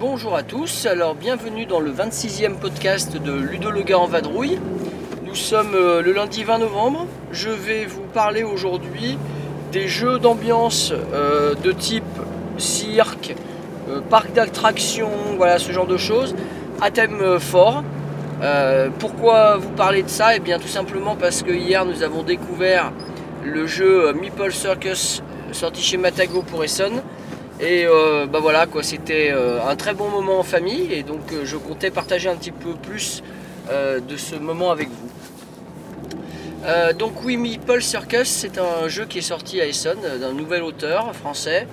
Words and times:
Bonjour 0.00 0.34
à 0.36 0.42
tous, 0.42 0.86
alors 0.86 1.14
bienvenue 1.14 1.66
dans 1.66 1.80
le 1.80 1.92
26e 1.92 2.54
podcast 2.58 3.18
de 3.18 3.32
Ludo 3.32 3.70
le 3.70 3.82
gars 3.82 3.98
en 3.98 4.06
vadrouille. 4.06 4.58
Nous 5.32 5.38
sommes 5.38 5.74
euh, 5.74 6.02
le 6.02 6.12
lundi 6.12 6.44
20 6.44 6.58
novembre. 6.58 7.06
Je 7.32 7.48
vais 7.48 7.86
vous 7.86 8.02
parler 8.02 8.42
aujourd'hui 8.42 9.16
des 9.72 9.88
jeux 9.88 10.18
d'ambiance 10.18 10.92
euh, 11.14 11.54
de 11.54 11.72
type 11.72 12.04
cirque, 12.58 13.34
euh, 13.88 14.02
parc 14.10 14.34
d'attractions, 14.34 15.08
voilà 15.38 15.58
ce 15.58 15.72
genre 15.72 15.86
de 15.86 15.96
choses, 15.96 16.34
à 16.82 16.90
thème 16.90 17.40
fort. 17.40 17.82
Pourquoi 18.98 19.56
vous 19.56 19.70
parler 19.70 20.02
de 20.02 20.10
ça? 20.10 20.36
Eh 20.36 20.38
bien 20.38 20.58
tout 20.58 20.68
simplement 20.68 21.16
parce 21.16 21.42
que 21.42 21.50
hier 21.50 21.86
nous 21.86 22.02
avons 22.02 22.22
découvert 22.22 22.92
le 23.42 23.66
jeu 23.66 24.12
Meeple 24.12 24.52
Circus 24.52 25.22
sorti 25.52 25.80
chez 25.80 25.96
Matago 25.96 26.42
pour 26.42 26.62
Essonne. 26.62 27.00
Et 27.58 27.86
euh, 27.86 28.26
bah 28.26 28.40
voilà 28.42 28.66
quoi, 28.66 28.82
c'était 28.82 29.32
un 29.66 29.76
très 29.76 29.94
bon 29.94 30.10
moment 30.10 30.40
en 30.40 30.42
famille 30.42 30.92
et 30.92 31.02
donc 31.02 31.32
je 31.42 31.56
comptais 31.56 31.90
partager 31.90 32.28
un 32.28 32.36
petit 32.36 32.50
peu 32.50 32.74
plus 32.74 33.22
de 33.70 34.16
ce 34.18 34.34
moment 34.36 34.70
avec 34.70 34.88
vous. 34.88 35.21
Euh, 36.64 36.92
donc 36.92 37.24
oui, 37.24 37.36
Meeple 37.36 37.82
Circus, 37.82 38.28
c'est 38.28 38.58
un 38.58 38.86
jeu 38.86 39.04
qui 39.04 39.18
est 39.18 39.22
sorti 39.22 39.60
à 39.60 39.66
Essonne 39.66 39.98
d'un 40.20 40.32
nouvel 40.32 40.62
auteur 40.62 41.14
français. 41.14 41.66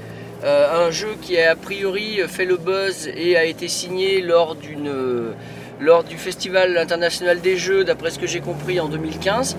Euh, 0.43 0.87
un 0.87 0.89
jeu 0.89 1.09
qui 1.21 1.37
a 1.37 1.51
a 1.51 1.55
priori 1.55 2.21
fait 2.27 2.45
le 2.45 2.57
buzz 2.57 3.09
et 3.13 3.35
a 3.35 3.43
été 3.43 3.67
signé 3.67 4.21
lors, 4.21 4.55
d'une, 4.55 4.87
euh, 4.87 5.33
lors 5.79 6.03
du 6.03 6.17
Festival 6.17 6.77
international 6.77 7.41
des 7.41 7.57
jeux, 7.57 7.83
d'après 7.83 8.09
ce 8.09 8.19
que 8.19 8.25
j'ai 8.25 8.39
compris, 8.39 8.79
en 8.79 8.87
2015, 8.87 9.57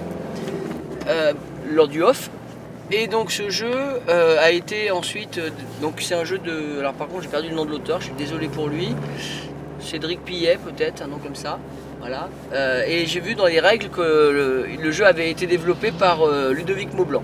euh, 1.07 1.33
lors 1.71 1.87
du 1.87 2.03
OFF. 2.03 2.31
Et 2.91 3.07
donc 3.07 3.31
ce 3.31 3.51
jeu 3.51 4.01
a 4.09 4.51
été 4.51 4.91
ensuite, 4.91 5.41
donc 5.81 6.01
c'est 6.01 6.17
un 6.17 6.25
jeu 6.25 6.39
de, 6.39 6.81
alors 6.81 6.93
par 6.95 7.07
contre 7.07 7.23
j'ai 7.23 7.29
perdu 7.29 7.49
le 7.49 7.55
nom 7.55 7.65
de 7.65 7.71
l'auteur, 7.71 8.01
je 8.01 8.07
suis 8.07 8.15
désolé 8.15 8.49
pour 8.49 8.67
lui, 8.67 8.97
Cédric 9.79 10.25
Pillet 10.25 10.59
peut-être, 10.59 11.01
un 11.01 11.07
nom 11.07 11.19
comme 11.19 11.37
ça, 11.37 11.61
voilà. 12.01 12.31
Euh, 12.55 12.83
et 12.87 13.05
j'ai 13.05 13.21
vu 13.21 13.35
dans 13.35 13.45
les 13.45 13.61
règles 13.61 13.91
que 13.91 14.01
le, 14.81 14.91
jeu 14.91 15.05
avait 15.05 15.31
été 15.31 15.47
développé 15.47 15.93
par 15.93 16.23
euh, 16.23 16.53
Ludovic 16.53 16.95
Maublanc. 16.95 17.23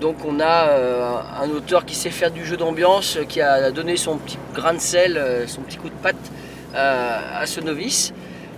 Donc 0.00 0.24
on 0.26 0.40
a 0.40 0.70
euh, 0.70 1.14
un 1.40 1.48
auteur 1.50 1.84
qui 1.84 1.94
sait 1.94 2.10
faire 2.10 2.32
du 2.32 2.44
jeu 2.44 2.56
d'ambiance, 2.56 3.18
qui 3.28 3.40
a 3.40 3.70
donné 3.70 3.96
son 3.96 4.16
petit 4.16 4.38
grain 4.54 4.74
de 4.74 4.80
sel, 4.80 5.44
son 5.46 5.60
petit 5.62 5.76
coup 5.76 5.88
de 5.88 5.94
patte 6.02 6.16
à 6.74 7.46
ce 7.46 7.60
novice. 7.60 8.12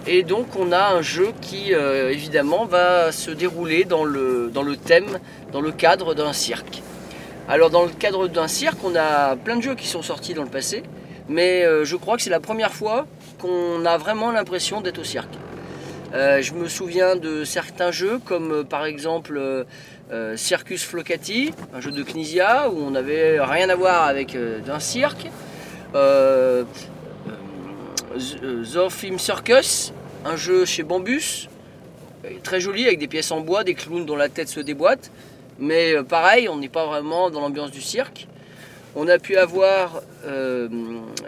Et 0.06 0.22
donc 0.22 0.56
on 0.58 0.72
a 0.72 0.94
un 0.94 1.02
jeu 1.02 1.32
qui 1.40 1.72
évidemment 1.72 2.64
va 2.64 3.12
se 3.12 3.30
dérouler 3.30 3.84
dans 3.84 4.04
le, 4.04 4.50
dans 4.52 4.62
le 4.62 4.76
thème, 4.76 5.18
dans 5.52 5.60
le 5.60 5.72
cadre 5.72 6.14
d'un 6.14 6.32
cirque. 6.32 6.82
Alors 7.48 7.70
dans 7.70 7.82
le 7.82 7.90
cadre 7.90 8.28
d'un 8.28 8.48
cirque, 8.48 8.78
on 8.84 8.94
a 8.94 9.36
plein 9.36 9.56
de 9.56 9.62
jeux 9.62 9.74
qui 9.74 9.88
sont 9.88 10.02
sortis 10.02 10.34
dans 10.34 10.44
le 10.44 10.48
passé, 10.48 10.84
mais 11.28 11.64
je 11.84 11.96
crois 11.96 12.16
que 12.16 12.22
c'est 12.22 12.30
la 12.30 12.40
première 12.40 12.72
fois 12.72 13.06
qu'on 13.42 13.84
a 13.84 13.98
vraiment 13.98 14.30
l'impression 14.30 14.80
d'être 14.80 15.00
au 15.00 15.04
cirque. 15.04 15.34
Euh, 16.14 16.40
je 16.42 16.52
me 16.54 16.68
souviens 16.68 17.16
de 17.16 17.44
certains 17.44 17.90
jeux 17.90 18.20
comme 18.24 18.52
euh, 18.52 18.64
par 18.64 18.84
exemple 18.84 19.36
euh, 19.38 20.36
Circus 20.36 20.84
Flocati, 20.84 21.52
un 21.74 21.80
jeu 21.80 21.90
de 21.90 22.02
Knizia 22.02 22.70
où 22.70 22.78
on 22.78 22.90
n'avait 22.90 23.40
rien 23.40 23.68
à 23.68 23.74
voir 23.74 24.04
avec 24.04 24.36
un 24.36 24.78
cirque. 24.78 25.28
Film 28.90 29.18
Circus, 29.18 29.92
un 30.24 30.36
jeu 30.36 30.64
chez 30.64 30.82
Bambus, 30.82 31.48
très 32.42 32.60
joli 32.60 32.86
avec 32.86 32.98
des 32.98 33.08
pièces 33.08 33.32
en 33.32 33.40
bois, 33.40 33.64
des 33.64 33.74
clowns 33.74 34.04
dont 34.06 34.16
la 34.16 34.28
tête 34.28 34.48
se 34.48 34.60
déboîte. 34.60 35.10
Mais 35.58 35.94
pareil, 36.04 36.48
on 36.48 36.56
n'est 36.58 36.68
pas 36.68 36.86
vraiment 36.86 37.30
dans 37.30 37.40
l'ambiance 37.40 37.70
du 37.70 37.80
cirque. 37.80 38.28
On 38.94 39.08
a 39.08 39.18
pu 39.18 39.36
avoir 39.36 40.02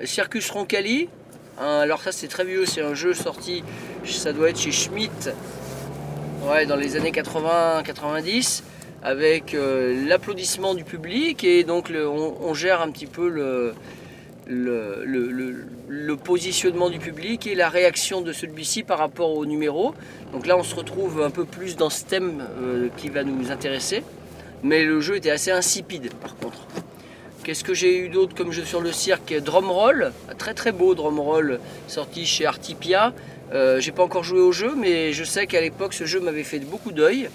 Circus 0.04 0.50
Roncalli. 0.50 1.08
Un- 1.60 1.78
alors 1.80 2.00
ça 2.02 2.12
c'est 2.12 2.28
très 2.28 2.44
vieux, 2.44 2.66
c'est 2.66 2.82
un 2.82 2.94
jeu 2.94 3.14
sorti, 3.14 3.62
ça 4.04 4.32
doit 4.32 4.50
être 4.50 4.58
chez 4.58 4.72
Schmitt, 4.72 5.30
ouais, 6.48 6.66
dans 6.66 6.76
les 6.76 6.96
années 6.96 7.12
80-90, 7.12 8.62
avec 9.02 9.54
euh, 9.54 10.06
l'applaudissement 10.06 10.74
du 10.74 10.84
public 10.84 11.44
et 11.44 11.62
donc 11.64 11.92
on, 11.94 12.54
gère 12.54 12.80
un 12.82 12.90
petit 12.90 13.06
peu 13.06 13.28
le 13.28 13.74
positionnement 16.16 16.90
du 16.90 16.98
public 16.98 17.46
et 17.46 17.54
la 17.54 17.68
réaction 17.68 18.20
de 18.20 18.32
celui-ci 18.32 18.82
par 18.82 18.98
rapport 18.98 19.36
au 19.36 19.46
numéro. 19.46 19.94
Donc 20.32 20.46
là 20.46 20.56
on 20.56 20.62
se 20.62 20.74
retrouve 20.74 21.22
un 21.22 21.30
peu 21.30 21.44
plus 21.44 21.76
dans 21.76 21.90
ce 21.90 22.04
thème 22.04 22.44
euh, 22.60 22.88
qui 22.96 23.08
va 23.10 23.22
nous 23.24 23.50
intéresser. 23.52 24.02
Mais 24.62 24.82
le 24.84 25.00
jeu 25.00 25.16
était 25.16 25.30
assez 25.30 25.50
insipide 25.50 26.12
par 26.14 26.34
contre. 26.36 26.66
Qu'est-ce 27.44 27.62
que 27.62 27.74
j'ai 27.74 27.98
eu 27.98 28.08
d'autre 28.08 28.34
comme 28.34 28.52
jeu 28.52 28.64
sur 28.64 28.80
le 28.80 28.90
cirque? 28.90 29.34
Drumroll, 29.34 30.12
très 30.38 30.54
très 30.54 30.72
beau 30.72 30.94
Drumroll 30.94 31.60
sorti 31.88 32.24
chez 32.24 32.46
Artipia. 32.46 33.12
Euh, 33.52 33.80
j'ai 33.80 33.92
pas 33.92 34.02
encore 34.02 34.24
joué 34.24 34.40
au 34.40 34.50
jeu, 34.50 34.72
mais 34.74 35.12
je 35.12 35.24
sais 35.24 35.46
qu'à 35.46 35.60
l'époque 35.60 35.92
ce 35.92 36.06
jeu 36.06 36.20
m'avait 36.20 36.42
fait 36.42 36.58
beaucoup 36.58 36.90
d'œil. 36.90 37.28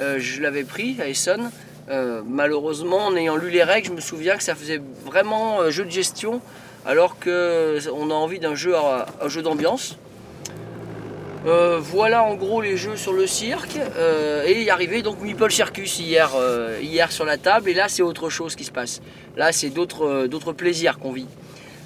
Euh, 0.00 0.16
je 0.18 0.42
l'avais 0.42 0.64
pris 0.64 0.96
à 1.00 1.06
Essonne. 1.06 1.52
Euh, 1.90 2.22
malheureusement, 2.26 3.06
en 3.06 3.14
ayant 3.14 3.36
lu 3.36 3.50
les 3.50 3.62
règles, 3.62 3.86
je 3.86 3.92
me 3.92 4.00
souviens 4.00 4.36
que 4.36 4.42
ça 4.42 4.56
faisait 4.56 4.80
vraiment 5.04 5.60
euh, 5.60 5.70
jeu 5.70 5.84
de 5.84 5.90
gestion, 5.90 6.40
alors 6.84 7.20
qu'on 7.20 7.30
a 7.30 8.14
envie 8.14 8.40
d'un 8.40 8.56
jeu 8.56 8.72
d'ambiance. 9.44 9.96
Euh, 11.44 11.80
voilà 11.80 12.22
en 12.22 12.36
gros 12.36 12.60
les 12.60 12.76
jeux 12.76 12.96
sur 12.96 13.12
le 13.12 13.26
cirque 13.26 13.76
Euh, 13.96 14.44
et 14.46 14.62
y 14.62 14.70
arrivait 14.70 15.02
donc 15.02 15.20
Meeple 15.20 15.50
Circus 15.50 15.98
hier, 15.98 16.30
euh, 16.36 16.78
hier 16.80 17.10
sur 17.10 17.24
la 17.24 17.36
table 17.36 17.68
et 17.68 17.74
là 17.74 17.88
c'est 17.88 18.02
autre 18.02 18.30
chose 18.30 18.54
qui 18.54 18.62
se 18.62 18.70
passe. 18.70 19.00
Là 19.36 19.50
c'est 19.50 19.70
d'autres 19.70 20.26
d'autres 20.28 20.52
plaisirs 20.52 20.98
qu'on 20.98 21.12
vit. 21.12 21.26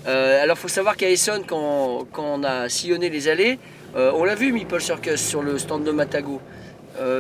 Alors 0.05 0.57
faut 0.57 0.69
savoir 0.69 0.97
qu'à 0.97 1.11
Essonne 1.11 1.43
quand, 1.47 2.07
quand 2.13 2.39
on 2.39 2.45
a 2.45 2.69
sillonné 2.69 3.09
les 3.11 3.27
allées, 3.27 3.59
on 3.97 4.23
l'a 4.25 4.37
vu 4.37 4.53
Meeple 4.53 4.81
Circus 4.81 5.21
sur 5.21 5.43
le 5.43 5.59
stand 5.59 5.83
de 5.83 5.91
Matago. 5.91 6.41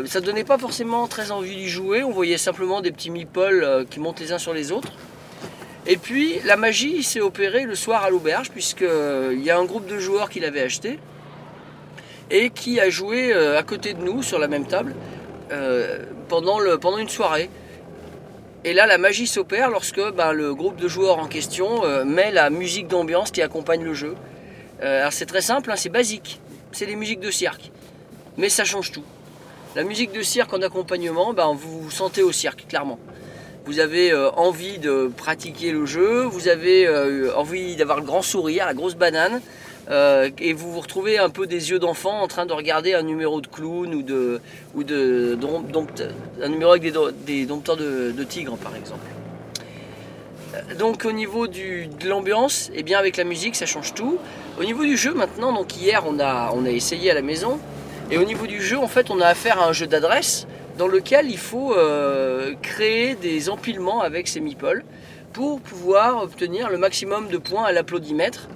Ça 0.04 0.20
donnait 0.20 0.44
pas 0.44 0.56
forcément 0.56 1.08
très 1.08 1.32
envie 1.32 1.56
d'y 1.56 1.68
jouer, 1.68 2.04
on 2.04 2.12
voyait 2.12 2.38
simplement 2.38 2.82
des 2.82 2.92
petits 2.92 3.10
meeples 3.10 3.86
qui 3.90 3.98
montent 3.98 4.20
les 4.20 4.30
uns 4.32 4.38
sur 4.38 4.54
les 4.54 4.70
autres. 4.70 4.92
Et 5.86 5.96
puis 5.96 6.38
la 6.44 6.56
magie 6.56 7.02
s'est 7.02 7.20
opérée 7.20 7.64
le 7.64 7.74
soir 7.74 8.04
à 8.04 8.10
l'auberge 8.10 8.50
puisqu'il 8.50 9.42
y 9.42 9.50
a 9.50 9.58
un 9.58 9.64
groupe 9.64 9.88
de 9.88 9.98
joueurs 9.98 10.30
qui 10.30 10.38
l'avait 10.38 10.62
acheté 10.62 11.00
et 12.30 12.50
qui 12.50 12.80
a 12.80 12.90
joué 12.90 13.32
euh, 13.32 13.58
à 13.58 13.62
côté 13.62 13.94
de 13.94 14.02
nous 14.02 14.22
sur 14.22 14.38
la 14.38 14.48
même 14.48 14.66
table 14.66 14.94
euh, 15.52 16.04
pendant, 16.28 16.58
une 16.96 17.08
soirée. 17.08 17.50
Et 18.64 18.72
là, 18.72 18.86
la 18.86 18.98
magie 18.98 19.26
s'opère 19.26 19.70
lorsque 19.70 20.00
ben, 20.12 20.32
le 20.32 20.54
groupe 20.54 20.76
de 20.76 20.88
joueurs 20.88 21.18
en 21.18 21.26
question 21.26 21.84
euh, 21.84 22.04
met 22.04 22.32
la 22.32 22.50
musique 22.50 22.88
d'ambiance 22.88 23.30
qui 23.30 23.42
accompagne 23.42 23.84
le 23.84 23.94
jeu. 23.94 24.14
Alors 24.82 25.12
c'est 25.12 25.24
très 25.24 25.40
simple, 25.40 25.70
hein, 25.70 25.76
c'est 25.76 25.88
basique, 25.88 26.38
c'est 26.70 26.84
les 26.84 26.96
musiques 26.96 27.20
de 27.20 27.30
cirque, 27.30 27.70
mais 28.36 28.50
ça 28.50 28.64
change 28.64 28.92
tout. 28.92 29.04
La 29.74 29.84
musique 29.84 30.12
de 30.12 30.20
cirque 30.20 30.52
en 30.52 30.60
accompagnement, 30.60 31.32
ben, 31.32 31.54
vous 31.54 31.80
vous 31.80 31.90
sentez 31.90 32.22
au 32.22 32.30
cirque, 32.30 32.66
clairement. 32.68 32.98
Vous 33.64 33.80
avez 33.80 34.14
envie 34.36 34.78
de 34.78 35.10
pratiquer 35.16 35.72
le 35.72 35.86
jeu, 35.86 36.24
vous 36.24 36.48
avez 36.48 36.86
envie 37.34 37.76
d'avoir 37.76 38.00
le 38.00 38.04
grand 38.04 38.20
sourire, 38.20 38.66
la 38.66 38.74
grosse 38.74 38.96
banane, 38.96 39.40
euh, 39.90 40.30
et 40.38 40.52
vous 40.52 40.72
vous 40.72 40.80
retrouvez 40.80 41.18
un 41.18 41.30
peu 41.30 41.46
des 41.46 41.70
yeux 41.70 41.78
d'enfant 41.78 42.20
en 42.20 42.26
train 42.28 42.46
de 42.46 42.52
regarder 42.52 42.94
un 42.94 43.02
numéro 43.02 43.40
de 43.40 43.46
clown 43.46 43.94
ou 43.94 44.02
de 44.02 44.40
ou 44.74 44.82
un 44.82 46.48
numéro 46.48 46.70
avec 46.72 46.82
des, 46.82 46.90
do- 46.90 47.10
des 47.10 47.46
dompteurs 47.46 47.76
de, 47.76 48.24
tigres 48.24 48.56
par 48.56 48.74
exemple. 48.74 49.06
Euh, 50.54 50.74
Donc 50.74 51.04
au 51.04 51.12
niveau 51.12 51.46
de 51.46 52.08
l'ambiance, 52.08 52.70
et 52.74 52.82
bien 52.82 52.98
avec 52.98 53.16
la 53.16 53.24
musique 53.24 53.54
ça 53.56 53.66
change 53.66 53.94
tout. 53.94 54.18
Au 54.60 54.64
niveau 54.64 54.84
du 54.84 54.96
jeu 54.96 55.14
maintenant, 55.14 55.52
donc 55.52 55.76
hier 55.76 56.04
on 56.06 56.18
a, 56.18 56.50
essayé 56.70 57.10
à 57.10 57.14
la 57.14 57.22
maison, 57.22 57.58
et 58.10 58.18
au 58.18 58.24
niveau 58.24 58.46
du 58.46 58.60
jeu 58.60 58.78
en 58.78 58.88
fait 58.88 59.10
on 59.10 59.20
a 59.20 59.26
affaire 59.26 59.60
à 59.60 59.68
un 59.68 59.72
jeu 59.72 59.86
d'adresse 59.86 60.46
dans 60.78 60.88
lequel 60.88 61.30
il 61.30 61.38
faut 61.38 61.74
euh, 61.74 62.54
créer 62.60 63.14
des 63.14 63.48
empilements 63.48 64.00
avec 64.00 64.28
ces 64.28 64.40
meeples 64.40 64.84
pour 65.32 65.60
pouvoir 65.60 66.22
obtenir 66.22 66.70
le 66.70 66.78
maximum 66.78 67.28
de 67.28 67.38
points 67.38 67.64
à 67.64 67.72
l'applaudimètre. 67.72 68.48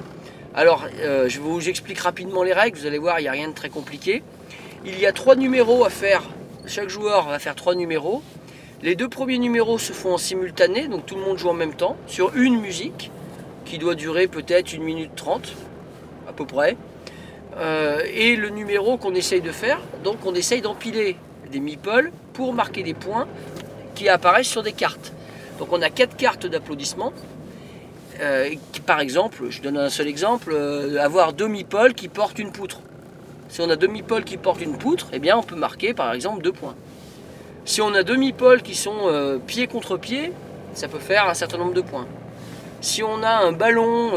Alors, 0.53 0.85
euh, 0.99 1.29
je 1.29 1.39
vous 1.39 1.69
explique 1.69 2.01
rapidement 2.01 2.43
les 2.43 2.53
règles, 2.53 2.77
vous 2.77 2.87
allez 2.87 2.99
voir, 2.99 3.21
il 3.21 3.23
n'y 3.23 3.29
a 3.29 3.33
rien 3.33 3.49
de 3.49 3.55
très 3.55 3.69
compliqué. 3.69 4.25
Il 4.85 4.99
y 4.99 5.07
a 5.07 5.13
trois 5.13 5.37
numéros 5.37 5.85
à 5.85 5.91
faire, 5.91 6.25
chaque 6.67 6.89
joueur 6.89 7.29
va 7.29 7.39
faire 7.39 7.55
trois 7.55 7.77
numéros. 7.77 8.21
Les 8.83 8.97
deux 8.97 9.09
premiers 9.09 9.39
numéros 9.39 9.79
se 9.79 9.93
font 9.93 10.15
en 10.15 10.19
simultané, 10.19 10.89
donc 10.89 11.07
tout 11.07 11.15
le 11.15 11.21
monde 11.21 11.39
joue 11.39 11.51
en 11.51 11.55
même 11.55 11.75
temps, 11.75 11.97
sur 12.09 12.35
une 12.35 12.61
musique, 12.61 13.13
qui 13.65 13.79
doit 13.79 13.95
durer 13.95 14.27
peut-être 14.27 14.73
une 14.73 14.83
minute 14.83 15.15
trente, 15.15 15.53
à 16.29 16.33
peu 16.33 16.45
près. 16.45 16.77
Euh, 17.57 18.01
et 18.13 18.35
le 18.35 18.49
numéro 18.49 18.97
qu'on 18.97 19.15
essaye 19.15 19.43
de 19.43 19.53
faire, 19.53 19.79
donc 20.03 20.27
on 20.27 20.35
essaye 20.35 20.63
d'empiler 20.63 21.17
des 21.53 21.61
meeples 21.61 22.11
pour 22.33 22.55
marquer 22.55 22.83
des 22.83 22.95
points 22.95 23.29
qui 23.95 24.09
apparaissent 24.09 24.49
sur 24.49 24.65
des 24.65 24.73
cartes. 24.73 25.13
Donc 25.61 25.73
on 25.73 25.81
a 25.81 25.91
quatre 25.91 26.17
cartes 26.17 26.47
d'applaudissements. 26.47 27.13
Euh, 28.21 28.51
par 28.85 29.01
exemple, 29.01 29.47
je 29.49 29.63
donne 29.63 29.79
un 29.79 29.89
seul 29.89 30.07
exemple, 30.07 30.51
euh, 30.53 31.03
avoir 31.03 31.33
deux 31.33 31.49
meeples 31.49 31.95
qui 31.95 32.09
portent 32.09 32.39
une 32.39 32.53
poutre. 32.53 32.81
Si 33.49 33.63
on 33.63 33.71
a 33.71 33.77
deux 33.77 33.89
meeples 33.89 34.25
qui 34.25 34.37
portent 34.37 34.61
une 34.61 34.77
poutre, 34.77 35.09
eh 35.13 35.19
bien 35.19 35.37
on 35.39 35.43
peut 35.43 35.57
marquer 35.57 35.95
par 35.95 36.13
exemple 36.13 36.43
deux 36.43 36.53
points. 36.53 36.75
Si 37.65 37.81
on 37.81 37.95
a 37.95 38.03
deux 38.03 38.17
meeples 38.17 38.61
qui 38.63 38.75
sont 38.75 39.07
euh, 39.07 39.39
pied 39.39 39.67
contre 39.67 39.97
pied, 39.97 40.33
ça 40.75 40.87
peut 40.87 40.99
faire 40.99 41.29
un 41.29 41.35
certain 41.35 41.57
nombre 41.57 41.73
de 41.73 41.81
points. 41.81 42.07
Si 42.83 43.03
on 43.03 43.23
a 43.23 43.31
un 43.31 43.53
ballon 43.53 44.13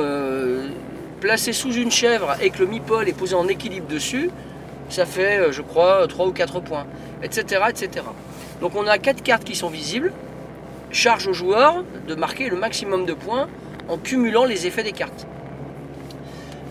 placé 1.20 1.52
sous 1.52 1.74
une 1.74 1.92
chèvre 1.92 2.36
et 2.42 2.50
que 2.50 2.60
le 2.60 2.68
meeple 2.68 3.08
est 3.08 3.18
posé 3.18 3.36
en 3.36 3.48
équilibre 3.48 3.88
dessus, 3.88 4.30
ça 4.90 5.06
fait, 5.06 5.52
je 5.52 5.62
crois, 5.62 6.08
3 6.08 6.28
ou 6.28 6.32
4 6.32 6.62
points, 6.62 6.86
etc., 7.24 7.64
etc. 7.70 8.06
Donc 8.62 8.76
on 8.76 8.88
a 8.88 8.98
quatre 8.98 9.22
cartes 9.22 9.44
qui 9.44 9.56
sont 9.56 9.70
visibles. 9.70 10.14
Charge 10.92 11.28
au 11.28 11.34
joueur 11.34 11.84
de 12.08 12.16
marquer 12.16 12.50
le 12.50 12.56
maximum 12.56 13.06
de 13.06 13.14
points 13.14 13.50
en 13.90 13.98
cumulant 13.98 14.46
les 14.46 14.68
effets 14.68 14.84
des 14.84 14.92
cartes. 14.92 15.28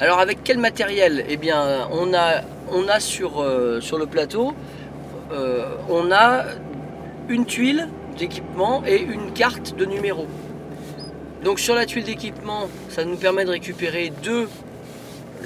Alors 0.01 0.19
avec 0.19 0.43
quel 0.43 0.59
matériel? 0.59 1.25
Eh 1.29 1.37
bien, 1.37 1.89
on 1.93 2.13
a, 2.15 2.43
on 2.73 2.89
a 2.89 3.01
sur, 3.01 3.41
euh, 3.41 3.81
le 3.99 4.07
plateau, 4.07 4.53
euh, 5.33 5.77
on 5.89 6.11
a 6.11 6.45
une 7.29 7.47
tuile 7.47 7.89
d'équipement 8.19 8.83
et 8.87 9.01
une 9.01 9.33
carte 9.33 9.77
de 9.77 9.85
numéro. 9.85 10.27
Donc 11.45 11.61
sur 11.61 11.75
la 11.75 11.87
tuile 11.87 12.05
d'équipement, 12.05 12.69
ça 12.89 13.05
nous 13.05 13.17
permet 13.17 13.45
de 13.45 13.51
récupérer 13.51 14.13
deux 14.23 14.49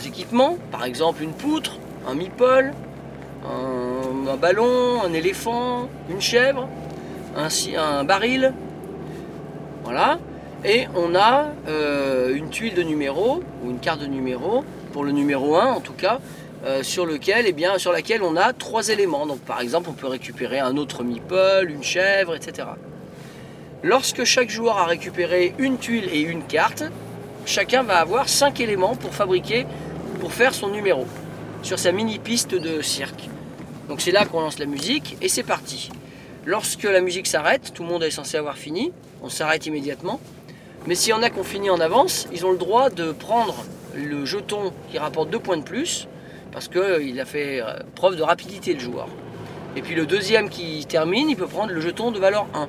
équipements, 0.07 0.57
par 0.71 0.85
exemple 0.85 1.23
une 1.23 1.33
poutre, 1.33 1.79
un 2.09 2.15
meeple, 2.15 2.73
un, 3.45 4.29
un 4.29 4.37
ballon, 4.37 5.03
un 5.03 5.13
éléphant, 5.13 5.89
une 6.11 6.21
chèvre, 6.21 6.69
un 7.37 8.05
baril. 8.05 8.53
Voilà. 9.85 10.19
Et 10.69 10.89
on 10.97 11.15
a 11.15 11.53
euh, 11.69 12.35
une 12.35 12.51
tuile 12.51 12.75
de 12.75 12.83
numéro, 12.83 13.41
ou 13.63 13.71
une 13.71 13.79
carte 13.79 14.01
de 14.01 14.07
numéro, 14.07 14.65
pour 14.93 15.05
le 15.05 15.13
numéro 15.13 15.55
1 15.55 15.67
en 15.67 15.81
tout 15.81 15.93
cas, 15.93 16.19
euh, 16.65 16.83
sur, 16.83 17.07
lequel, 17.07 17.45
eh 17.47 17.53
bien, 17.53 17.79
sur 17.79 17.93
laquelle 17.93 18.21
on 18.25 18.35
a 18.35 18.53
trois 18.53 18.89
éléments. 18.89 19.27
Donc 19.27 19.39
par 19.39 19.61
exemple, 19.61 19.89
on 19.89 19.93
peut 19.93 20.09
récupérer 20.09 20.59
un 20.59 20.77
autre 20.77 21.05
meeple, 21.05 21.69
une 21.69 21.85
chèvre, 21.85 22.35
etc. 22.35 22.67
Lorsque 23.85 24.25
chaque 24.25 24.51
joueur 24.51 24.79
a 24.79 24.87
récupéré 24.87 25.55
une 25.59 25.79
tuile 25.79 26.09
et 26.13 26.21
une 26.21 26.43
carte, 26.43 26.83
chacun 27.45 27.85
va 27.85 27.99
avoir 27.99 28.29
cinq 28.29 28.59
éléments 28.59 28.97
pour 28.97 29.15
fabriquer, 29.15 29.67
pour 30.19 30.33
faire 30.33 30.53
son 30.53 30.69
numéro, 30.69 31.07
sur 31.63 31.79
sa 31.79 31.93
mini 31.93 32.19
piste 32.19 32.57
de 32.57 32.83
cirque. 32.83 33.29
Donc 33.89 34.01
c'est 34.01 34.11
là 34.11 34.25
qu'on 34.25 34.41
lance 34.41 34.59
la 34.59 34.67
musique 34.67 35.17
et 35.23 35.29
c'est 35.29 35.45
parti. 35.45 35.91
Lorsque 36.45 36.83
la 36.83 37.01
musique 37.01 37.29
s'arrête, 37.29 37.73
tout 37.73 37.85
le 37.85 37.89
monde 37.89 38.03
est 38.03 38.11
censé 38.11 38.37
avoir 38.37 38.57
fini, 38.57 38.93
on 39.23 39.29
s'arrête 39.29 39.67
immédiatement. 39.67 40.19
Mais 40.87 40.95
s'il 40.95 41.11
y 41.11 41.13
en 41.13 41.23
a 41.23 41.31
qui 41.31 41.39
ont 41.39 41.45
fini 41.45 41.69
en 41.71 41.81
avance, 41.81 42.29
ils 42.33 42.47
ont 42.47 42.53
le 42.53 42.59
droit 42.59 42.91
de 42.91 43.13
prendre 43.13 43.65
le 43.95 44.25
jeton 44.25 44.73
qui 44.91 44.99
rapporte 44.99 45.31
deux 45.31 45.39
points 45.39 45.57
de 45.57 45.63
plus, 45.63 46.07
parce 46.53 46.69
qu'il 46.69 47.21
a 47.21 47.25
fait 47.25 47.61
euh, 47.61 47.79
preuve 47.95 48.17
de 48.17 48.23
rapidité 48.23 48.75
le 48.75 48.81
joueur. 48.81 49.09
Et 49.77 49.83
puis 49.83 49.95
le 49.95 50.07
deuxième 50.07 50.49
qui 50.49 50.87
termine, 50.87 51.29
il 51.29 51.37
peut 51.37 51.47
prendre 51.47 51.73
le 51.73 51.81
jeton 51.81 52.11
de 52.11 52.19
valeur 52.19 52.47
1. 52.55 52.69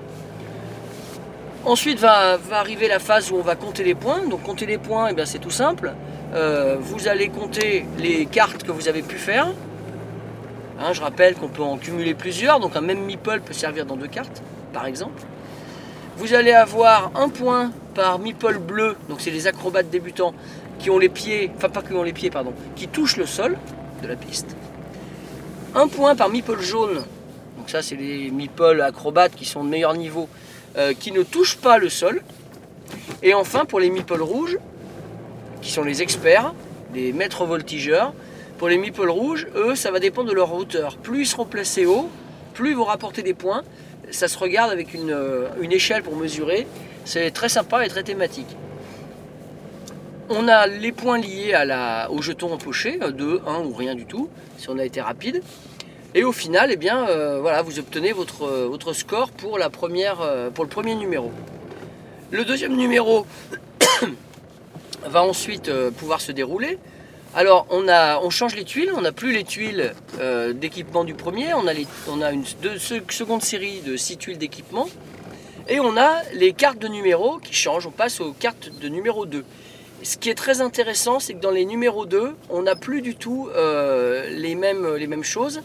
Ensuite 1.65 1.99
va, 1.99 2.37
arriver 2.51 2.87
la 2.87 2.99
phase 2.99 3.31
où 3.31 3.35
on 3.35 3.41
va 3.41 3.55
compter 3.55 3.83
les 3.83 3.95
points. 3.95 4.25
Donc 4.27 4.43
compter 4.43 4.65
les 4.65 4.77
points, 4.77 5.09
eh 5.15 5.25
c'est 5.25 5.39
tout 5.39 5.51
simple. 5.51 5.93
Euh, 6.33 6.77
vous 6.79 7.07
allez 7.07 7.29
compter 7.29 7.85
les 7.97 8.25
cartes 8.25 8.63
que 8.63 8.71
vous 8.71 8.87
avez 8.87 9.01
pu 9.01 9.17
faire. 9.17 9.47
Hein, 10.79 10.93
je 10.93 11.01
rappelle 11.01 11.35
qu'on 11.35 11.47
peut 11.47 11.63
en 11.63 11.77
cumuler 11.77 12.13
plusieurs, 12.13 12.59
donc 12.59 12.75
un 12.75 12.81
même 12.81 13.03
meeple 13.03 13.41
peut 13.41 13.53
servir 13.53 13.85
dans 13.85 13.95
deux 13.95 14.07
cartes, 14.07 14.43
par 14.73 14.85
exemple. 14.85 15.23
Vous 16.17 16.33
allez 16.33 16.51
avoir 16.51 17.11
un 17.13 17.29
point 17.29 17.71
par 17.93 18.17
meeple 18.17 18.57
bleu, 18.57 18.95
donc 19.07 19.21
c'est 19.21 19.29
les 19.29 19.45
acrobates 19.45 19.91
débutants 19.91 20.33
qui 20.79 20.89
ont 20.89 20.97
les 20.97 21.09
pieds, 21.09 21.51
enfin 21.55 21.69
pas 21.69 21.83
qui 21.83 21.93
ont 21.93 22.01
les 22.01 22.11
pieds, 22.11 22.31
pardon, 22.31 22.53
qui 22.75 22.87
touchent 22.87 23.17
le 23.17 23.27
sol 23.27 23.55
de 24.01 24.07
la 24.07 24.15
piste. 24.15 24.55
Un 25.75 25.87
point 25.87 26.15
par 26.15 26.29
meeple 26.29 26.59
jaune, 26.59 27.03
donc 27.55 27.69
ça 27.69 27.83
c'est 27.83 27.95
les 27.95 28.31
meeple 28.31 28.81
acrobates 28.81 29.35
qui 29.35 29.45
sont 29.45 29.63
de 29.63 29.69
meilleur 29.69 29.93
niveau, 29.93 30.27
euh, 30.75 30.95
qui 30.99 31.11
ne 31.11 31.21
touchent 31.21 31.57
pas 31.57 31.77
le 31.77 31.87
sol. 31.87 32.23
Et 33.21 33.35
enfin 33.35 33.65
pour 33.65 33.79
les 33.79 33.91
meeple 33.91 34.21
rouges, 34.23 34.57
qui 35.61 35.71
sont 35.71 35.83
les 35.83 36.01
experts, 36.01 36.55
les 36.95 37.13
maîtres 37.13 37.45
voltigeurs, 37.45 38.11
pour 38.57 38.69
les 38.69 38.79
meeple 38.79 39.07
rouges, 39.07 39.45
eux, 39.55 39.75
ça 39.75 39.91
va 39.91 39.99
dépendre 39.99 40.29
de 40.29 40.35
leur 40.35 40.51
hauteur. 40.51 40.97
Plus 40.97 41.21
ils 41.21 41.27
seront 41.27 41.45
placés 41.45 41.85
haut, 41.85 42.09
plus 42.55 42.71
ils 42.71 42.75
vont 42.75 42.85
rapporter 42.85 43.21
des 43.21 43.35
points. 43.35 43.61
Ça 44.11 44.27
se 44.27 44.37
regarde 44.37 44.71
avec 44.71 44.93
une, 44.93 45.11
euh, 45.11 45.47
une 45.61 45.71
échelle 45.71 46.03
pour 46.03 46.15
mesurer. 46.15 46.67
C'est 47.05 47.31
très 47.31 47.49
sympa 47.49 47.85
et 47.85 47.89
très 47.89 48.03
thématique. 48.03 48.55
On 50.29 50.47
a 50.49 50.67
les 50.67 50.91
points 50.91 51.17
liés 51.17 51.53
à 51.53 51.63
la, 51.63 52.11
au 52.11 52.21
jeton 52.21 52.51
empoché, 52.51 52.99
2, 52.99 53.41
1 53.47 53.59
ou 53.59 53.73
rien 53.73 53.95
du 53.95 54.05
tout, 54.05 54.29
si 54.57 54.69
on 54.69 54.77
a 54.77 54.83
été 54.83 54.99
rapide. 54.99 55.41
Et 56.15 56.23
au 56.23 56.31
final, 56.31 56.69
eh 56.71 56.75
bien, 56.75 57.07
euh, 57.07 57.39
voilà, 57.39 57.61
vous 57.61 57.79
obtenez 57.79 58.11
votre, 58.11 58.43
euh, 58.43 58.67
votre 58.67 58.91
score 58.93 59.31
pour, 59.31 59.57
la 59.57 59.69
première, 59.69 60.21
euh, 60.21 60.49
pour 60.49 60.63
le 60.63 60.69
premier 60.69 60.95
numéro. 60.95 61.31
Le 62.31 62.43
deuxième 62.43 62.75
numéro 62.75 63.25
va 65.05 65.23
ensuite 65.23 65.69
euh, 65.69 65.91
pouvoir 65.91 66.19
se 66.19 66.31
dérouler. 66.31 66.77
Alors, 67.37 67.67
on, 67.69 68.31
change 68.31 68.55
les 68.55 68.63
tuiles, 68.63 68.91
on 68.97 69.01
n'a 69.01 69.11
plus 69.11 69.31
les 69.31 69.43
tuiles 69.43 69.93
euh, 70.19 70.53
d'équipement 70.53 71.03
du 71.03 71.13
premier, 71.13 71.53
on 71.53 71.67
a, 71.67 72.31
une 72.31 72.43
seconde 72.43 73.43
série 73.43 73.81
de 73.81 73.95
6 73.95 74.17
tuiles 74.17 74.39
d'équipement, 74.39 74.89
et 75.69 75.79
on 75.79 75.95
a 75.97 76.23
les 76.33 76.53
cartes 76.53 76.79
de 76.79 76.87
numéro 76.87 77.37
qui 77.37 77.53
changent, 77.53 77.85
on 77.85 77.91
passe 77.91 78.21
aux 78.21 78.31
cartes 78.31 78.71
de 78.81 78.87
numéro 78.89 79.27
2. 79.27 79.45
Ce 80.01 80.17
qui 80.17 80.31
est 80.31 80.33
très 80.35 80.61
intéressant, 80.61 81.19
c'est 81.19 81.35
que 81.35 81.39
dans 81.39 81.51
les 81.51 81.65
numéros 81.65 82.07
2, 82.07 82.35
on 82.49 82.63
n'a 82.63 82.75
plus 82.75 83.03
du 83.03 83.13
tout 83.13 83.49
euh, 83.55 84.27
les, 84.31 84.55
mêmes, 84.55 85.23
choses. 85.23 85.61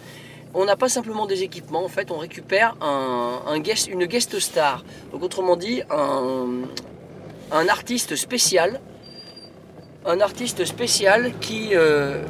On 0.52 0.66
n'a 0.66 0.76
pas 0.76 0.90
simplement 0.90 1.24
des 1.24 1.42
équipements, 1.42 1.86
en 1.86 1.88
fait, 1.88 2.10
on 2.10 2.18
récupère 2.18 2.76
une 2.82 4.04
guest 4.04 4.38
star. 4.40 4.84
Donc, 5.10 5.22
autrement 5.22 5.56
dit, 5.56 5.80
un 5.90 7.68
artiste 7.68 8.14
spécial 8.14 8.78
un 10.04 10.20
artiste 10.20 10.64
spécial 10.64 11.32
qui, 11.40 11.70
euh, 11.74 12.22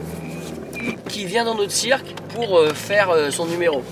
qui 1.08 1.24
vient 1.24 1.44
dans 1.44 1.54
notre 1.54 1.72
cirque 1.72 2.14
pour 2.34 2.58
euh, 2.58 2.68
faire 2.68 3.10
euh, 3.10 3.30
son 3.30 3.46
numéro. 3.46 3.82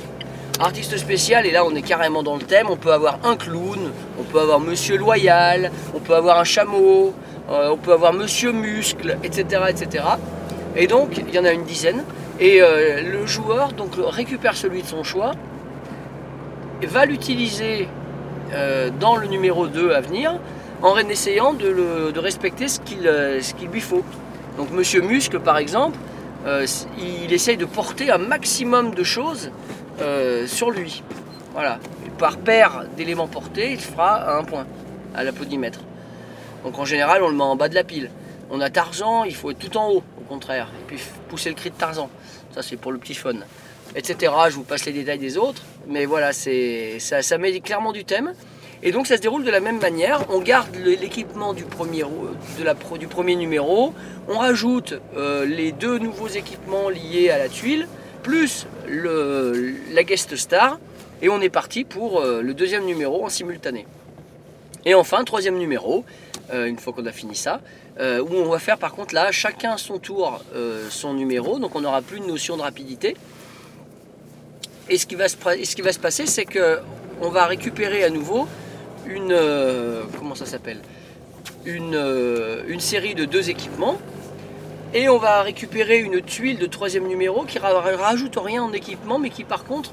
Artiste 0.59 0.99
spécial, 0.99 1.47
et 1.47 1.51
là 1.51 1.65
on 1.65 1.75
est 1.75 1.83
carrément 1.83 2.23
dans 2.23 2.37
le 2.37 2.43
thème, 2.43 2.67
on 2.69 2.77
peut 2.77 2.93
avoir 2.93 3.19
un 3.25 3.37
clown, 3.37 3.91
on 4.19 4.23
peut 4.25 4.41
avoir 4.41 4.61
Monsieur 4.61 4.99
Loyal, 4.99 5.71
on 5.95 6.01
peut 6.01 6.15
avoir 6.15 6.39
un 6.39 6.45
chameau, 6.45 7.15
on 7.49 7.77
peut 7.79 7.95
avoir 7.95 8.13
Monsieur 8.13 8.53
Muscle, 8.53 9.17
etc. 9.25 9.63
etc. 9.71 10.05
Et 10.77 10.87
donc 10.87 11.17
il 11.17 11.35
y 11.35 11.39
en 11.39 11.47
a 11.47 11.53
une 11.53 11.65
dizaine, 11.65 12.05
et 12.39 12.61
le 12.61 13.25
joueur 13.25 13.73
donc 13.73 13.93
récupère 13.97 14.55
celui 14.55 14.83
de 14.83 14.87
son 14.87 15.03
choix, 15.03 15.31
va 16.83 17.07
l'utiliser 17.07 17.89
dans 19.01 19.17
le 19.17 19.29
numéro 19.29 19.67
2 19.67 19.93
à 19.93 20.03
venir, 20.03 20.39
en 20.83 20.97
essayant 20.97 21.53
de, 21.53 22.19
respecter 22.19 22.69
ce 22.69 22.81
qu'il 22.81 23.07
euh, 23.07 23.41
ce 23.41 23.55
qu'il 23.55 23.69
lui 23.69 23.81
faut. 23.81 24.05
Donc 24.57 24.71
Monsieur 24.71 25.01
Muscle, 25.01 25.41
par 25.41 25.59
exemple, 25.59 25.99
euh, 26.47 26.67
il 26.99 27.33
essaye 27.33 27.57
de 27.57 27.65
porter 27.65 28.11
un 28.11 28.19
maximum 28.19 28.95
de 28.95 29.05
choses 29.05 29.51
euh, 30.01 30.47
sur 30.47 30.71
lui. 30.71 31.03
Voilà. 31.53 31.79
Par 32.19 32.37
paire 32.39 32.85
d'éléments 32.97 33.29
portés, 33.29 33.73
il 33.73 33.81
fera 33.81 34.39
un 34.39 34.45
point 34.45 34.67
à 35.15 35.25
l'applaudimètre. 35.25 35.81
Donc 36.65 36.79
en 36.79 36.85
général, 36.85 37.23
on 37.23 37.29
le 37.29 37.37
met 37.37 37.43
en 37.43 37.57
bas 37.57 37.69
de 37.69 37.75
la 37.75 37.85
pile. 37.85 38.11
On 38.51 38.61
a 38.61 38.69
Tarzan, 38.69 39.25
il 39.25 39.35
faut 39.35 39.51
être 39.51 39.59
tout 39.59 39.77
en 39.77 39.91
haut, 39.91 40.03
au 40.19 40.25
contraire. 40.29 40.69
Et 40.81 40.85
puis 40.87 41.01
pousser 41.29 41.49
le 41.49 41.55
cri 41.55 41.71
de 41.71 41.77
Tarzan. 41.77 42.11
Ça, 42.55 42.63
c'est 42.63 42.77
pour 42.77 42.93
le 42.93 42.99
petit 42.99 43.15
fun. 43.15 43.35
Etc. 43.95 44.33
Je 44.49 44.55
vous 44.55 44.65
passe 44.65 44.85
les 44.87 44.93
détails 44.93 45.19
des 45.19 45.39
autres. 45.39 45.63
Mais 45.87 46.05
voilà, 46.05 46.33
ça, 46.33 47.23
ça 47.23 47.39
met 47.39 47.59
clairement 47.61 47.93
du 47.93 48.05
thème. 48.05 48.33
Et 48.83 48.93
donc 48.93 49.07
ça 49.07 49.17
se 49.17 49.21
déroule 49.21 49.45
de 49.45 49.51
la 49.51 49.61
même 49.61 49.79
manière. 49.79 50.25
On 50.31 50.41
garde 50.41 50.75
l'équipement 50.77 51.53
du 51.53 51.65
premier, 51.65 52.05
numéro. 53.37 53.93
On 54.27 54.39
rajoute 54.39 54.95
euh, 55.17 55.45
les 55.45 55.73
deux 55.73 55.99
nouveaux 55.99 56.29
équipements 56.29 56.89
liés 56.89 57.29
à 57.31 57.37
la 57.37 57.49
tuile, 57.49 57.87
plus 58.23 58.67
la 58.89 60.03
guest 60.03 60.35
star. 60.37 60.79
Et 61.21 61.29
on 61.29 61.43
est 61.43 61.51
parti 61.51 61.85
pour 61.85 62.21
euh, 62.21 62.41
le 62.41 62.55
deuxième 62.55 62.87
numéro 62.87 63.23
en 63.23 63.29
simultané. 63.29 63.87
Et 64.87 64.95
enfin, 64.95 65.23
troisième 65.25 65.59
numéro, 65.59 66.07
euh, 66.51 66.65
une 66.65 66.79
fois 66.79 66.95
qu'on 66.95 67.05
a 67.05 67.13
fini 67.13 67.37
ça, 67.37 67.61
où 67.99 68.35
on 68.35 68.49
va 68.49 68.59
faire 68.59 68.79
par 68.79 68.95
contre 68.95 69.15
là, 69.15 69.31
chacun 69.31 69.77
son 69.77 69.99
tour, 69.99 70.43
son 70.89 71.13
numéro, 71.13 71.59
donc 71.59 71.77
on 71.77 71.83
n'aura 71.83 72.01
plus 72.01 72.19
de 72.19 72.25
notion 72.25 72.57
de 72.57 72.63
rapidité. 72.63 73.15
Et 74.89 74.97
ce 74.97 75.05
qui 75.05 75.17
va 75.17 75.29
se, 75.29 75.37
ce 75.37 75.77
qui 75.77 75.83
va 75.83 75.93
se 75.93 75.99
passer, 75.99 76.25
c'est 76.25 76.47
que 76.47 76.79
on 77.21 77.29
va 77.29 77.45
récupérer 77.45 78.03
à 78.05 78.09
nouveau 78.09 78.49
une 79.07 79.33
euh, 79.33 80.03
comment 80.19 80.35
ça 80.35 80.47
s'appelle? 80.47 80.81
Une, 81.65 81.95
euh, 81.95 82.63
une 82.69 82.81
série 82.81 83.15
de 83.15 83.25
deux 83.25 83.51
équipements 83.51 83.99
et 84.95 85.09
on 85.09 85.19
va 85.19 85.43
récupérer 85.43 85.99
une 85.99 86.21
tuile 86.23 86.59
de 86.59 86.67
troisième 86.67 87.07
numéro 87.07 87.45
qui 87.45 87.59
ra- 87.59 87.81
rajoute 87.81 88.37
rien 88.43 88.63
en 88.63 88.73
équipement 88.73 89.19
mais 89.19 89.31
qui 89.31 89.45
par 89.45 89.65
contre 89.65 89.93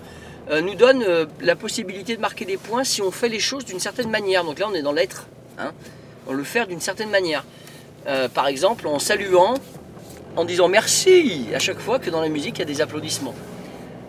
euh, 0.50 0.62
nous 0.62 0.76
donne 0.76 1.06
la 1.42 1.56
possibilité 1.56 2.16
de 2.16 2.22
marquer 2.22 2.46
des 2.46 2.58
points 2.58 2.84
si 2.84 3.02
on 3.02 3.12
fait 3.12 3.30
les 3.30 3.40
choses 3.40 3.66
d'une 3.66 3.80
certaine 3.80 4.10
manière. 4.10 4.46
Donc 4.46 4.60
là, 4.60 4.68
on 4.70 4.74
est 4.74 4.82
dans 4.82 4.94
l'être. 4.94 5.28
Hein. 5.60 5.72
On 6.26 6.34
le 6.34 6.44
fait 6.44 6.66
d'une 6.68 6.80
certaine 6.80 7.10
manière. 7.10 7.44
Par 8.34 8.48
exemple, 8.48 8.88
en 8.88 9.00
saluant, 9.00 9.56
en 10.38 10.46
disant 10.46 10.70
merci 10.70 11.48
à 11.54 11.60
chaque 11.60 11.80
fois 11.80 12.00
que 12.00 12.10
dans 12.10 12.22
la 12.22 12.30
musique, 12.30 12.56
il 12.56 12.60
y 12.60 12.62
a 12.62 12.66
des 12.66 12.80
applaudissements. 12.80 13.36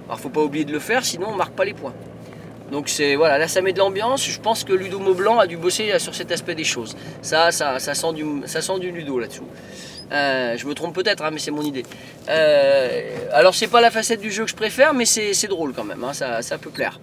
Alors, 0.06 0.20
faut 0.20 0.28
pas 0.28 0.42
oublier 0.42 0.64
de 0.64 0.70
le 0.72 0.78
faire, 0.78 1.04
sinon 1.04 1.26
on 1.30 1.34
marque 1.34 1.54
pas 1.54 1.64
les 1.64 1.74
points. 1.74 1.92
Donc 2.70 2.88
c'est 2.88 3.16
voilà, 3.16 3.38
là 3.38 3.48
ça 3.48 3.60
met 3.62 3.72
de 3.72 3.78
l'ambiance. 3.78 4.26
Je 4.26 4.40
pense 4.40 4.64
que 4.64 4.72
Ludo 4.72 4.98
Maublanc 4.98 5.38
a 5.38 5.46
dû 5.46 5.56
bosser 5.56 5.98
sur 5.98 6.14
cet 6.14 6.30
aspect 6.32 6.54
des 6.54 6.64
choses. 6.64 6.96
Ça, 7.22 7.50
ça, 7.50 7.78
sent 7.78 8.12
du, 8.12 8.90
Ludo 8.90 9.18
là-dessous. 9.18 9.48
Euh, 10.12 10.56
je 10.56 10.66
me 10.66 10.74
trompe 10.74 10.94
peut-être, 10.94 11.22
hein, 11.22 11.30
mais 11.32 11.38
c'est 11.38 11.50
mon 11.50 11.62
idée. 11.62 11.84
Euh, 12.28 13.02
alors 13.32 13.54
c'est 13.54 13.66
pas 13.66 13.80
la 13.80 13.90
facette 13.90 14.20
du 14.20 14.30
jeu 14.30 14.44
que 14.44 14.50
je 14.50 14.56
préfère, 14.56 14.94
mais 14.94 15.04
c'est 15.04 15.48
drôle 15.48 15.72
quand 15.72 15.84
même. 15.84 16.02
hein, 16.04 16.12
ça, 16.12 16.42
ça 16.42 16.58
peut 16.58 16.70
plaire. 16.70 17.00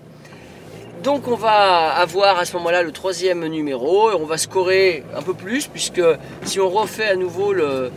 Donc 1.03 1.27
on 1.27 1.36
va 1.36 1.93
avoir 1.93 2.39
à 2.39 2.45
ce 2.45 2.53
moment-là 2.57 2.81
le 2.81 2.91
troisième 2.91 3.45
numéro 3.45 4.12
et 4.12 4.15
on 4.15 4.25
va 4.25 4.39
scorer 4.39 5.03
un 5.15 5.22
peu 5.22 5.36
plus 5.36 5.67
puisque 5.67 6.01
si 6.43 6.60
on 6.60 6.69
refait 6.69 7.10
à 7.10 7.15
nouveau 7.15 7.53
le, 7.53 7.91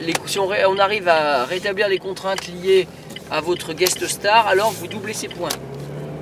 les, 0.00 0.12
si 0.26 0.38
on, 0.38 0.50
on 0.68 0.78
arrive 0.78 1.08
à 1.08 1.44
rétablir 1.44 1.88
les 1.88 1.98
contraintes 1.98 2.46
liées 2.48 2.86
à 3.30 3.40
votre 3.40 3.72
guest 3.72 4.06
star, 4.06 4.46
alors 4.48 4.70
vous 4.70 4.86
doublez 4.86 5.14
ses 5.14 5.28
points. 5.28 5.48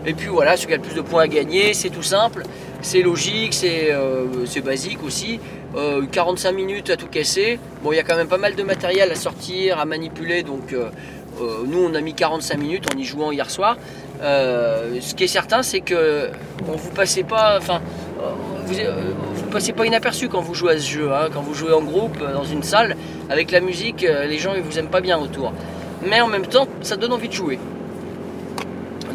Et 0.06 0.14
puis 0.14 0.28
voilà, 0.28 0.56
celui 0.56 0.68
qui 0.68 0.74
a 0.74 0.76
le 0.76 0.82
plus 0.82 0.94
de 0.94 1.02
points 1.02 1.22
à 1.22 1.28
gagner, 1.28 1.74
c'est 1.74 1.90
tout 1.90 2.02
simple, 2.02 2.44
c'est 2.80 3.02
logique, 3.02 3.54
c'est 3.54 3.88
euh, 3.90 4.24
basique 4.64 5.02
aussi. 5.04 5.40
Euh, 5.76 6.04
45 6.10 6.52
minutes 6.52 6.90
à 6.90 6.96
tout 6.96 7.06
casser. 7.06 7.58
Bon, 7.82 7.92
il 7.92 7.96
y 7.96 7.98
a 7.98 8.02
quand 8.02 8.16
même 8.16 8.28
pas 8.28 8.38
mal 8.38 8.54
de 8.54 8.62
matériel 8.62 9.10
à 9.12 9.14
sortir, 9.14 9.78
à 9.78 9.84
manipuler, 9.84 10.42
donc 10.42 10.72
euh, 10.72 10.90
euh, 11.40 11.64
nous 11.66 11.78
on 11.78 11.94
a 11.94 12.00
mis 12.00 12.14
45 12.14 12.56
minutes 12.58 12.84
en 12.94 12.98
y 12.98 13.04
jouant 13.04 13.30
hier 13.30 13.50
soir. 13.50 13.76
Euh, 14.22 14.98
ce 15.00 15.14
qui 15.14 15.24
est 15.24 15.28
certain, 15.28 15.62
c'est 15.62 15.80
que 15.80 16.30
vous 16.64 16.90
passez 16.90 17.22
pas, 17.22 17.56
enfin, 17.56 17.80
euh, 18.20 18.30
vous, 18.66 18.78
euh, 18.78 19.12
passez 19.50 19.72
pas 19.72 19.86
inaperçu 19.86 20.28
quand 20.28 20.40
vous 20.40 20.54
jouez 20.54 20.74
à 20.74 20.78
ce 20.78 20.90
jeu, 20.90 21.12
hein. 21.12 21.28
quand 21.32 21.40
vous 21.40 21.54
jouez 21.54 21.72
en 21.72 21.82
groupe 21.82 22.18
euh, 22.20 22.32
dans 22.34 22.44
une 22.44 22.62
salle 22.62 22.96
avec 23.28 23.50
la 23.50 23.60
musique, 23.60 24.04
euh, 24.04 24.26
les 24.26 24.38
gens 24.38 24.52
ils 24.54 24.62
vous 24.62 24.78
aiment 24.78 24.90
pas 24.90 25.00
bien 25.00 25.18
autour. 25.18 25.52
Mais 26.06 26.20
en 26.20 26.28
même 26.28 26.46
temps, 26.46 26.66
ça 26.82 26.96
donne 26.96 27.12
envie 27.12 27.28
de 27.28 27.32
jouer. 27.34 27.58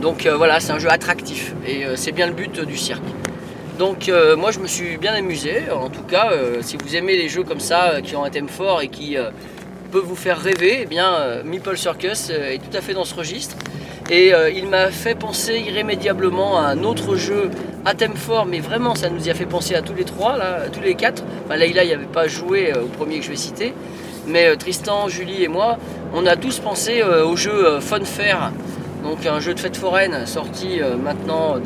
Donc 0.02 0.25
euh, 0.25 0.36
voilà, 0.36 0.60
c'est 0.60 0.72
un 0.72 0.80
jeu 0.80 0.90
attractif 0.90 1.54
et 1.66 1.86
euh, 1.86 1.96
c'est 1.96 2.12
bien 2.12 2.28
le 2.28 2.34
but 2.34 2.60
du 2.62 2.78
cirque. 2.78 3.04
Donc 3.80 4.10
euh, 4.10 4.36
moi 4.36 4.52
je 4.52 4.60
me 4.60 4.68
suis 4.68 4.98
bien 4.98 5.14
amusé. 5.14 5.64
En 5.72 5.90
tout 5.90 6.04
cas, 6.04 6.32
si 6.62 6.78
vous 6.78 6.96
aimez 6.96 7.18
les 7.18 7.30
jeux 7.30 7.44
comme 7.44 7.60
ça 7.60 8.02
qui 8.04 8.16
ont 8.16 8.24
un 8.24 8.30
thème 8.30 8.50
fort 8.50 8.82
et 8.82 8.88
qui 8.88 9.18
peuvent 9.92 10.04
vous 10.04 10.16
faire 10.16 10.40
rêver, 10.40 10.80
eh 10.84 10.86
bien 10.86 11.42
Meeple 11.44 11.78
Circus 11.78 12.30
est 12.30 12.60
tout 12.60 12.75
à 12.78 12.82
fait 12.82 12.94
dans 12.94 13.06
ce 13.06 13.16
registre. 13.16 13.56
Et 14.10 14.32
il 14.56 14.68
m'a 14.68 14.92
fait 14.92 15.16
penser 15.16 15.60
irrémédiablement 15.60 16.58
à 16.58 16.68
un 16.68 16.84
autre 16.84 17.16
jeu 17.16 17.50
à 17.84 17.94
thème 17.94 18.16
fort, 18.16 18.46
mais 18.46 18.60
vraiment 18.60 18.96
ça 18.96 19.10
nous 19.10 19.28
y 19.28 19.30
a 19.30 19.34
fait 19.34 19.46
penser 19.46 19.75
à 19.75 19.82
tous 19.82 19.94
les 19.94 20.06
trois, 20.06 20.38
là, 20.38 20.62
à 20.66 20.70
tous 20.70 20.82
les 20.82 20.96
quatre. 20.96 21.24
Enfin, 21.46 21.58
Leïla 21.58 21.86
n'y 21.86 21.94
avait 21.94 22.06
pas 22.06 22.28
joué 22.28 22.72
au 22.74 22.88
premier 22.88 23.20
que 23.20 23.25
je 23.25 23.32
vais 23.32 23.36
citer, 23.36 23.74
mais 24.28 24.56
Tristan, 24.56 25.10
Julie 25.10 25.44
et 25.44 25.50
moi, 25.50 25.78
on 26.14 26.25
a 26.25 26.38
tous 26.38 26.60
pensé 26.60 27.04
au 27.04 27.36
jeu 27.36 27.80
Fun 27.82 28.06
Fair, 28.06 28.52
donc 29.06 29.24
un 29.28 29.40
jeu 29.40 29.54
de 29.54 29.60
fête 29.60 29.78
foraine 29.78 30.26
sorti 30.26 30.82
euh, 30.82 30.98
maintenant 30.98 31.58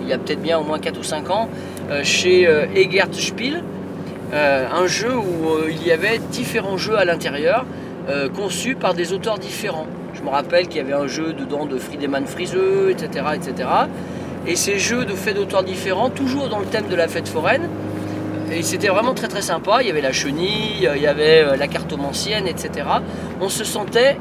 il 0.00 0.08
y 0.08 0.14
a 0.14 0.18
peut-être 0.18 0.40
bien 0.40 0.58
au 0.58 0.64
moins 0.64 0.78
4 0.78 0.98
ou 0.98 1.02
5 1.02 1.30
ans 1.30 1.48
euh, 1.90 2.02
chez 2.02 2.46
euh, 2.46 2.64
Egert 2.74 3.08
Spiel. 3.12 3.62
Un 4.32 4.86
jeu 4.88 5.14
où 5.16 5.68
il 5.70 5.86
y 5.86 5.92
avait 5.92 6.18
différents 6.18 6.76
jeux 6.76 6.98
à 6.98 7.04
l'intérieur 7.04 7.64
conçus 8.34 8.74
par 8.74 8.92
des 8.92 9.12
auteurs 9.12 9.38
différents. 9.38 9.86
Je 10.14 10.22
me 10.22 10.30
rappelle 10.30 10.66
qu'il 10.66 10.78
y 10.78 10.80
avait 10.80 10.94
un 10.94 11.06
jeu 11.06 11.32
dedans 11.32 11.64
de 11.64 11.78
Friedemann 11.78 12.26
Friseux, 12.26 12.90
etc., 12.90 13.24
etc. 13.34 13.68
Et 14.48 14.56
ces 14.56 14.80
jeux 14.80 15.04
de 15.04 15.12
faits 15.12 15.36
d'auteurs 15.36 15.62
différents, 15.62 16.10
toujours 16.10 16.48
dans 16.48 16.58
le 16.58 16.66
thème 16.66 16.88
de 16.88 16.96
la 16.96 17.06
fête 17.06 17.28
foraine. 17.28 17.68
Et 18.52 18.62
c'était 18.62 18.88
vraiment 18.88 19.14
très 19.14 19.28
très 19.28 19.42
sympa. 19.42 19.78
Il 19.80 19.86
y 19.86 19.90
avait 19.90 20.00
la 20.00 20.12
chenille, 20.12 20.90
il 20.92 21.00
y 21.00 21.06
avait 21.06 21.56
la 21.56 21.68
cartomancienne, 21.68 22.48
etc. 22.48 22.84
On 23.40 23.48
se 23.48 23.62
sentait 23.62 24.16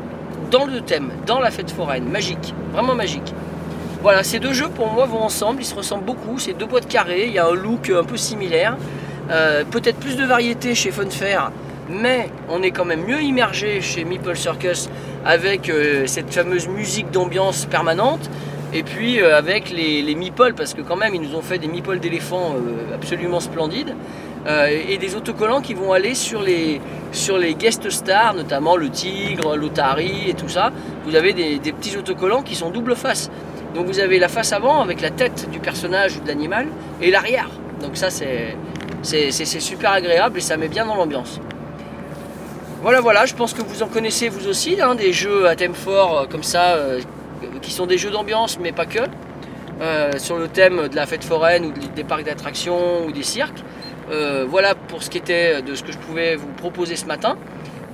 dans 0.55 0.65
le 0.65 0.79
thème, 0.79 1.11
dans 1.25 1.41
la 1.41 1.51
fête 1.51 1.69
foraine, 1.69 2.05
magique, 2.05 2.53
vraiment 2.71 2.95
magique. 2.95 3.33
Voilà, 4.01 4.23
ces 4.23 4.39
deux 4.39 4.53
jeux 4.53 4.69
pour 4.69 4.89
moi 4.89 5.05
vont 5.05 5.21
ensemble, 5.21 5.61
ils 5.61 5.65
se 5.65 5.75
ressemblent 5.75 6.05
beaucoup. 6.05 6.39
C'est 6.39 6.53
deux 6.53 6.65
boîtes 6.65 6.87
carrées, 6.87 7.25
il 7.27 7.33
y 7.33 7.39
a 7.39 7.45
un 7.45 7.53
look 7.53 7.89
un 7.89 8.05
peu 8.05 8.15
similaire. 8.15 8.77
Euh, 9.31 9.65
Peut-être 9.69 9.97
plus 9.97 10.15
de 10.15 10.23
variété 10.23 10.73
chez 10.73 10.91
Funfair, 10.91 11.51
mais 11.89 12.29
on 12.47 12.63
est 12.63 12.71
quand 12.71 12.85
même 12.85 13.03
mieux 13.03 13.21
immergé 13.21 13.81
chez 13.81 14.05
Meeple 14.05 14.37
Circus 14.37 14.89
avec 15.25 15.69
euh, 15.69 16.07
cette 16.07 16.33
fameuse 16.33 16.69
musique 16.69 17.11
d'ambiance 17.11 17.65
permanente. 17.65 18.29
Et 18.71 18.83
puis 18.83 19.21
euh, 19.21 19.37
avec 19.37 19.71
les, 19.71 20.01
les 20.01 20.31
parce 20.55 20.73
que 20.73 20.81
quand 20.81 20.95
même 20.95 21.13
ils 21.15 21.21
nous 21.21 21.35
ont 21.35 21.41
fait 21.41 21.57
des 21.57 21.67
meeples 21.67 21.99
d'éléphants 21.99 22.55
absolument 22.93 23.41
splendides, 23.41 23.93
et 24.47 24.97
des 24.97 25.15
autocollants 25.15 25.61
qui 25.61 25.73
vont 25.73 25.91
aller 25.91 26.13
sur 26.13 26.41
les, 26.41 26.79
sur 27.11 27.37
les 27.37 27.55
guest 27.55 27.89
stars, 27.89 28.35
notamment 28.35 28.75
le 28.77 28.89
tigre, 28.89 29.55
l'otari 29.55 30.29
et 30.29 30.33
tout 30.35 30.49
ça. 30.49 30.71
Vous 31.05 31.15
avez 31.15 31.33
des, 31.33 31.59
petits 31.71 31.97
autocollants 31.97 32.43
qui 32.43 32.55
sont 32.55 32.69
double 32.69 32.95
face. 32.95 33.31
Donc 33.73 33.87
vous 33.87 33.99
avez 33.99 34.19
la 34.19 34.27
face 34.29 34.53
avant 34.53 34.81
avec 34.81 35.01
la 35.01 35.09
tête 35.09 35.49
du 35.49 35.59
personnage 35.59 36.17
ou 36.17 36.21
de 36.21 36.27
l'animal 36.27 36.67
et 37.01 37.09
l'arrière. 37.11 37.49
Donc 37.81 37.97
ça 37.97 38.09
c'est 38.09 38.55
super 39.59 39.91
agréable 39.91 40.37
et 40.37 40.41
ça 40.41 40.57
met 40.57 40.67
bien 40.67 40.85
dans 40.85 40.95
l'ambiance. 40.95 41.39
Voilà 42.81 43.01
voilà, 43.01 43.25
je 43.25 43.33
pense 43.33 43.53
que 43.53 43.63
vous 43.63 43.81
en 43.81 43.87
connaissez 43.87 44.29
vous 44.29 44.47
aussi, 44.47 44.79
hein, 44.79 44.93
des 44.95 45.11
jeux 45.11 45.47
à 45.47 45.55
thème 45.55 45.73
fort 45.73 46.19
euh, 46.19 46.25
comme 46.27 46.43
ça, 46.43 46.75
euh, 46.75 46.99
qui 47.61 47.71
sont 47.71 47.87
des 47.87 47.97
jeux 47.97 48.11
d'ambiance 48.11 48.59
mais 48.61 48.71
pas 48.71 48.85
que. 48.85 48.99
euh, 49.81 50.11
sur 50.19 50.37
le 50.37 50.47
thème 50.47 50.87
de 50.87 50.95
la 50.95 51.05
fête 51.05 51.23
foraine 51.25 51.65
ou 51.65 51.71
de- 51.71 51.87
des 51.95 52.03
parcs 52.05 52.23
d'attractions 52.23 53.05
ou 53.07 53.11
des 53.11 53.23
cirques. 53.23 53.61
Euh, 54.11 54.45
voilà 54.47 54.75
pour 54.75 55.03
ce 55.03 55.09
qui 55.09 55.17
était 55.17 55.61
de 55.61 55.75
ce 55.75 55.83
que 55.83 55.91
je 55.91 55.97
pouvais 55.97 56.35
vous 56.35 56.51
proposer 56.57 56.95
ce 56.95 57.05
matin. 57.05 57.37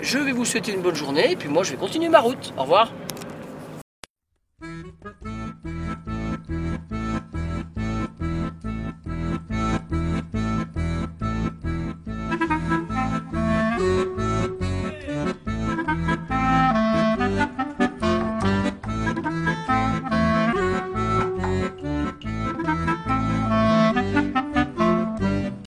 Je 0.02 0.18
vais 0.18 0.32
vous 0.32 0.46
souhaiter 0.46 0.74
une 0.74 0.82
bonne 0.82 0.96
journée 0.96 1.32
et 1.32 1.36
puis 1.36 1.50
moi 1.50 1.64
je 1.64 1.72
vais 1.72 1.78
continuer 1.78 2.10
ma 2.10 2.20
route. 2.20 2.54
Au 2.58 2.64
revoir. 2.64 2.92